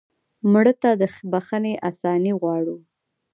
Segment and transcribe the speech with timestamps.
[0.51, 2.77] مړه ته د بښنې آساني غواړو